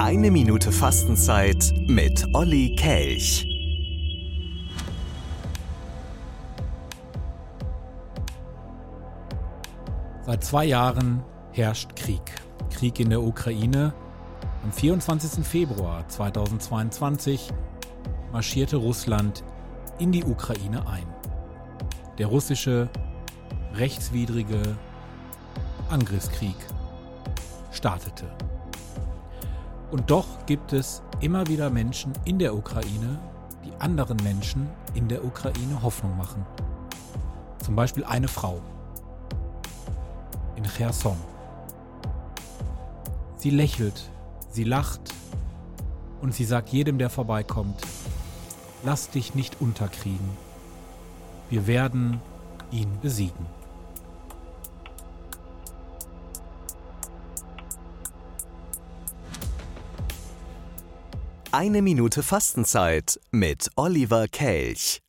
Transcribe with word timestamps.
Eine 0.00 0.30
Minute 0.30 0.70
Fastenzeit 0.70 1.74
mit 1.88 2.24
Olli 2.32 2.76
Kelch. 2.76 3.44
Seit 10.24 10.44
zwei 10.44 10.66
Jahren 10.66 11.24
herrscht 11.50 11.96
Krieg. 11.96 12.20
Krieg 12.70 13.00
in 13.00 13.10
der 13.10 13.20
Ukraine. 13.20 13.92
Am 14.62 14.70
24. 14.70 15.44
Februar 15.44 16.06
2022 16.06 17.48
marschierte 18.30 18.76
Russland 18.76 19.42
in 19.98 20.12
die 20.12 20.22
Ukraine 20.22 20.86
ein. 20.86 21.06
Der 22.18 22.28
russische 22.28 22.88
rechtswidrige 23.74 24.76
Angriffskrieg 25.90 26.54
startete. 27.72 28.26
Und 29.90 30.10
doch 30.10 30.26
gibt 30.46 30.72
es 30.72 31.02
immer 31.20 31.46
wieder 31.46 31.70
Menschen 31.70 32.12
in 32.24 32.38
der 32.38 32.54
Ukraine, 32.54 33.18
die 33.64 33.72
anderen 33.80 34.18
Menschen 34.22 34.68
in 34.94 35.08
der 35.08 35.24
Ukraine 35.24 35.82
Hoffnung 35.82 36.16
machen. 36.16 36.44
Zum 37.64 37.74
Beispiel 37.74 38.04
eine 38.04 38.28
Frau 38.28 38.60
in 40.56 40.64
Cherson. 40.64 41.16
Sie 43.36 43.50
lächelt, 43.50 44.10
sie 44.50 44.64
lacht 44.64 45.00
und 46.20 46.34
sie 46.34 46.44
sagt 46.44 46.68
jedem, 46.70 46.98
der 46.98 47.08
vorbeikommt, 47.08 47.80
lass 48.84 49.10
dich 49.10 49.34
nicht 49.34 49.60
unterkriegen. 49.60 50.28
Wir 51.48 51.66
werden 51.66 52.20
ihn 52.70 52.98
besiegen. 53.00 53.57
Eine 61.50 61.80
Minute 61.80 62.22
Fastenzeit 62.22 63.18
mit 63.30 63.70
Oliver 63.74 64.28
Kelch. 64.28 65.00